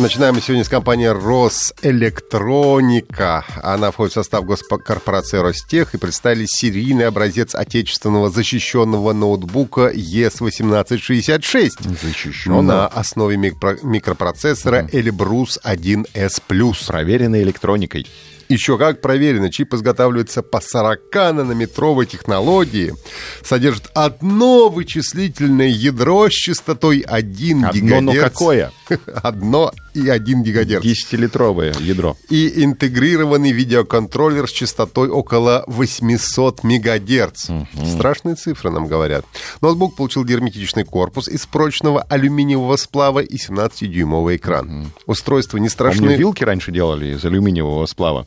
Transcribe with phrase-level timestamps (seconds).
[0.00, 3.44] Начинаем мы сегодня с компании «Росэлектроника».
[3.62, 11.70] Она входит в состав госкорпорации «Ростех» и представили серийный образец отечественного защищенного ноутбука ЕС-1866
[12.02, 12.62] Защищенного.
[12.62, 16.40] на основе микро- микропроцессора Эльбрус 1С+.
[16.88, 18.08] Проверенной электроникой.
[18.48, 22.94] Еще как проверено, чип изготавливается по 40-нанометровой технологии,
[23.42, 28.02] содержит одно вычислительное ядро с частотой 1 Одно, гигагерц.
[28.02, 28.72] но какое?
[29.22, 30.84] Одно и 1 гигагерц.
[30.84, 32.16] 10-литровое ядро.
[32.28, 37.48] И интегрированный видеоконтроллер с частотой около 800 мегагерц.
[37.86, 39.24] Страшные цифры нам говорят.
[39.60, 44.92] Ноутбук получил герметичный корпус из прочного алюминиевого сплава и 17-дюймовый экран.
[45.06, 48.26] Устройство не Помню, страшны вилки раньше делали из алюминиевого сплава.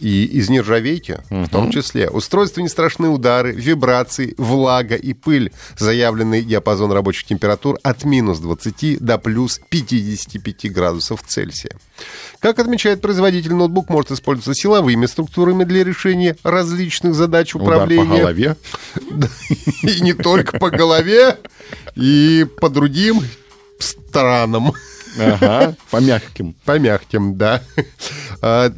[0.00, 2.08] И из нержавейки в том числе.
[2.08, 5.52] Устройству не страшны удары, вибрации, влага и пыль.
[5.76, 11.72] Заявленный диапазон рабочих температур от минус 20 до плюс 55 градусов Цельсия.
[12.40, 18.04] Как отмечает производитель, ноутбук может использоваться силовыми структурами для решения различных задач Удар управления.
[18.04, 18.56] по голове.
[19.82, 21.38] И не только по голове,
[21.96, 23.22] и по другим
[23.78, 24.72] странам.
[25.18, 26.54] Ага, по мягким.
[26.64, 27.62] По мягким, да.
[28.40, 28.70] А,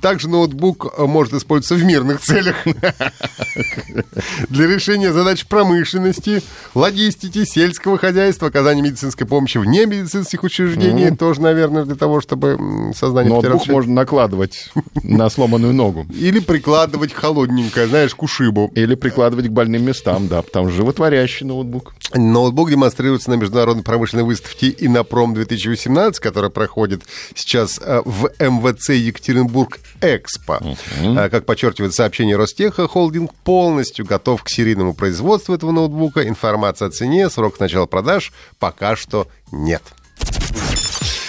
[0.00, 2.54] Также ноутбук может использоваться в мирных целях
[4.48, 6.40] для решения задач промышленности,
[6.74, 11.14] логистики, сельского хозяйства, оказания медицинской помощи вне медицинских учреждений.
[11.16, 14.70] Тоже, наверное, для того, чтобы сознание Ноутбук можно накладывать
[15.02, 16.06] на сломанную ногу.
[16.14, 18.70] Или прикладывать холодненькое, знаешь, к ушибу.
[18.74, 21.94] Или прикладывать к больным местам, да, потому что животворящий ноутбук.
[22.14, 25.71] Ноутбук демонстрируется на международной промышленной выставке Инопром 2018,
[26.20, 27.02] которая проходит
[27.34, 30.60] сейчас э, в МВЦ Екатеринбург Экспо.
[31.00, 36.26] Э, Как подчеркивает сообщение Ростеха, холдинг полностью готов к серийному производству этого ноутбука.
[36.28, 39.82] Информация о цене, срок начала продаж пока что нет.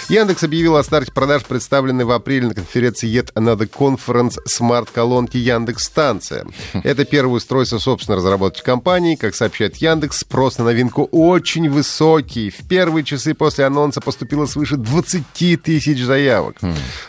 [0.08, 5.84] Яндекс объявил о старте продаж, представленной в апреле на конференции Yet Another Conference смарт-колонки Яндекс
[5.84, 6.44] Станция.
[6.84, 9.14] Это первое устройство собственной разработки компании.
[9.16, 12.50] Как сообщает Яндекс, спрос на новинку очень высокий.
[12.50, 15.22] В первые часы после анонса поступило свыше 20
[15.62, 16.56] тысяч заявок.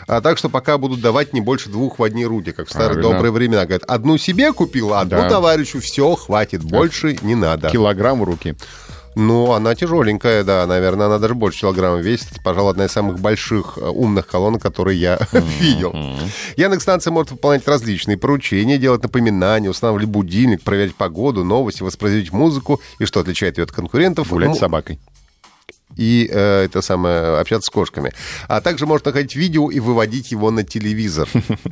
[0.08, 2.94] А так что пока будут давать не больше двух в одни руки, как в старые
[2.94, 3.12] Правильно.
[3.12, 3.64] добрые времена.
[3.64, 5.28] Говорят, одну себе купил, а одну Да.
[5.28, 7.68] товарищу все, хватит, больше не надо.
[7.68, 8.56] Килограмм в руки.
[9.18, 12.32] Ну, она тяжеленькая, да, наверное, она даже больше килограмма весит.
[12.32, 15.18] Это, пожалуй, одна из самых больших э, умных колонок, которые я
[15.58, 15.94] видел.
[16.58, 22.80] Яндекс-станция может выполнять различные поручения, делать напоминания, устанавливать будильник, проверять погоду, новости, воспроизводить музыку.
[22.98, 24.28] И что отличает ее от конкурентов?
[24.28, 24.98] Гулять Ну, с собакой.
[25.96, 28.12] и э, это самое общаться с кошками.
[28.48, 31.26] А также можно находить видео и выводить его на телевизор.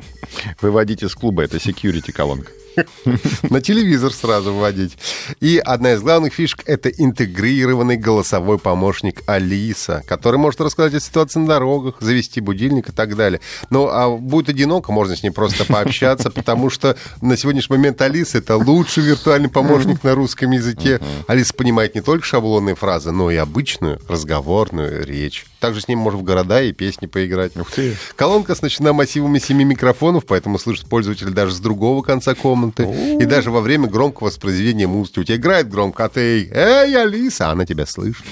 [0.61, 2.51] Выводить из клуба, это security колонка.
[3.49, 4.97] На телевизор сразу вводить.
[5.39, 11.39] И одна из главных фишек— это интегрированный голосовой помощник Алиса, который может рассказать о ситуации
[11.39, 13.39] на дорогах, завести будильник и так далее.
[13.69, 18.37] Ну, а будет одиноко, можно с ней просто пообщаться, потому что на сегодняшний момент Алиса—
[18.39, 20.99] это лучший виртуальный помощник на русском языке.
[21.27, 25.45] Алиса понимает не только шаблонные фразы, но и обычную разговорную речь.
[25.65, 27.57] Также с ним можно в города и песни поиграть.
[27.57, 27.97] Ух ты.
[28.15, 32.87] Колонка оснащена массивами семи микрофонов, поэтому слышит пользователь даже с другого конца комнаты.
[33.19, 35.17] И даже во время громкого воспроизведения музыки.
[35.17, 38.23] У тебя играет громко, а ты «Эй, Алиса!» Она тебя слышит.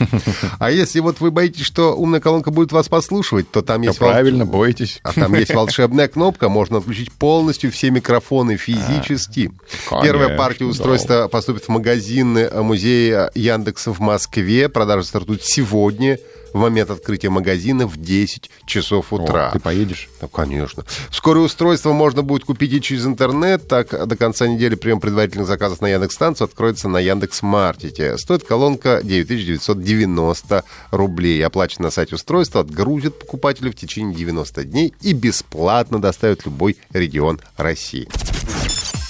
[0.59, 3.97] А если вот вы боитесь, что умная колонка будет вас послушивать, то там есть...
[3.97, 4.99] правильно, бойтесь.
[5.01, 9.51] а там есть волшебная кнопка, можно отключить полностью все микрофоны физически.
[9.89, 14.69] конечно, Первая партия устройства поступит в магазины э, музея Яндекса в Москве.
[14.69, 16.19] Продажа стартует сегодня
[16.53, 19.49] в момент открытия магазина в 10 часов утра.
[19.49, 20.09] О, ты поедешь?
[20.21, 20.83] Ну, конечно.
[21.09, 23.67] Вскоре устройство можно будет купить и через интернет.
[23.67, 28.17] Так, до конца недели прием предварительных заказов на Яндекс-станцию откроется на Яндекс.Мартите.
[28.17, 31.43] Стоит колонка 9990 рублей.
[31.45, 36.77] Оплачено на сайте устройства, отгрузит покупателю в течение 90 дней и бесплатно доставит в любой
[36.93, 38.07] регион России.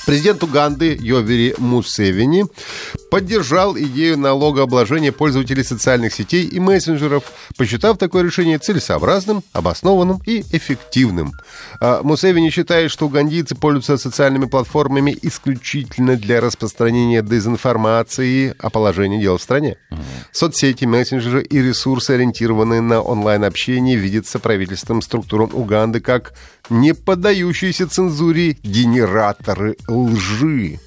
[0.05, 2.45] Президент Уганды Йовери Мусевини
[3.09, 11.31] поддержал идею налогообложения пользователей социальных сетей и мессенджеров, посчитав такое решение целесообразным, обоснованным и эффективным.
[11.79, 19.37] А Мусевини считает, что угандийцы пользуются социальными платформами исключительно для распространения дезинформации о положении дел
[19.37, 19.77] в стране.
[20.31, 26.33] Соцсети, мессенджеры и ресурсы, ориентированные на онлайн-общение, видятся правительством структурам Уганды как
[26.69, 30.79] не поддающиеся цензуре генераторы лжи.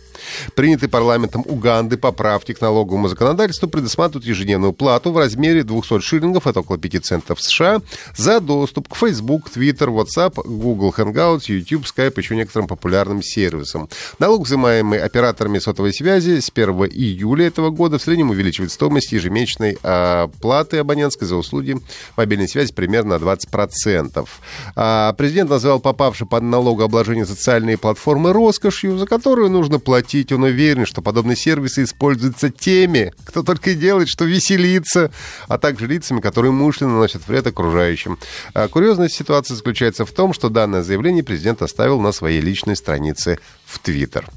[0.54, 6.60] Принятые парламентом Уганды поправки к налоговому законодательству предусматривают ежедневную плату в размере 200 шиллингов, это
[6.60, 7.80] около 5 центов США,
[8.16, 13.88] за доступ к Facebook, Twitter, WhatsApp, Google Hangouts, YouTube, Skype, еще некоторым популярным сервисам.
[14.18, 19.78] Налог, взимаемый операторами сотовой связи с 1 июля этого года в среднем увеличивает стоимость ежемесячной
[19.82, 21.76] а, платы абонентской за услуги
[22.16, 24.26] мобильной связи примерно на 20%.
[24.74, 30.15] А, президент назвал попавшие под налогообложение социальные платформы роскошью, за которую нужно платить.
[30.32, 35.10] Он уверен, что подобные сервисы используются теми, кто только и делает, что веселится,
[35.48, 38.18] а также лицами, которые умышленно наносят вред окружающим.
[38.54, 43.38] А, курьезная ситуация заключается в том, что данное заявление президент оставил на своей личной странице
[43.64, 44.30] в Твиттер.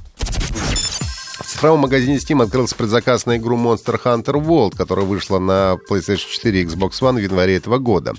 [1.59, 6.29] В цифровом магазине Steam открылся предзаказ на игру Monster Hunter World, которая вышла на PlayStation
[6.31, 8.13] 4 и Xbox One в январе этого года.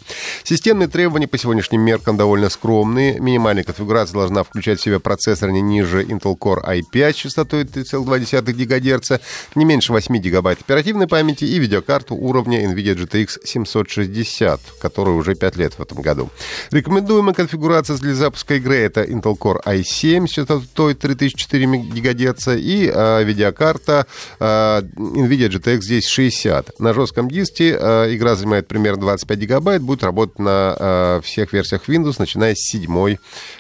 [0.45, 3.19] Системные требования по сегодняшним меркам довольно скромные.
[3.19, 9.23] Минимальная конфигурация должна включать в себя процессор не ниже Intel Core i5 частотой 3,2 ГГц,
[9.55, 15.57] не меньше 8 ГБ оперативной памяти и видеокарту уровня NVIDIA GTX 760, которая уже 5
[15.57, 16.29] лет в этом году.
[16.73, 23.30] Рекомендуемая конфигурация для запуска игры это Intel Core i7 с частотой 3004 ГГц и э,
[23.31, 24.07] видеокарта
[24.39, 26.81] э, NVIDIA GTX здесь 60.
[26.81, 31.89] На жестком диске э, игра занимает примерно 25 гигабайт, будет работать на э, всех версиях
[31.89, 33.19] Windows, начиная с седьмой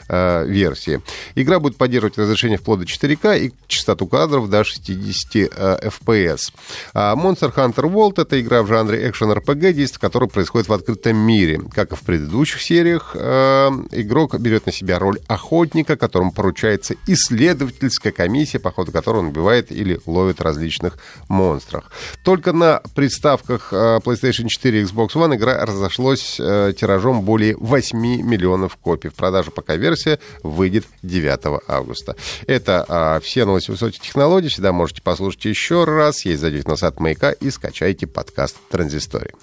[0.08, 1.00] версии.
[1.36, 5.52] Игра будет поддерживать разрешение вплоть до 4К и частоту кадров до 60
[5.84, 6.52] FPS.
[6.94, 11.60] А Monster Hunter World— это игра в жанре экшен-RPG, действие которой происходит в открытом мире.
[11.72, 18.58] Как и в предыдущих сериях, игрок берет на себя роль охотника, которому поручается исследовательская комиссия,
[18.58, 20.98] по ходу которой он убивает или ловит различных
[21.28, 21.84] монстров.
[22.24, 27.98] Только на приставках э, PlayStation 4 и Xbox One игра разошлась э, тиражом более 8
[27.98, 29.08] миллионов копий.
[29.08, 32.16] В продажу пока версия выйдет 9 августа.
[32.46, 34.48] Это а, все новости высоких технологий.
[34.48, 36.24] Всегда можете послушать еще раз.
[36.24, 39.34] Есть зайдите на сайт Маяка и скачайте подкаст Транзистории.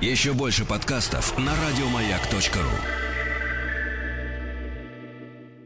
[0.00, 3.09] Еще больше подкастов на радиомаяк.ру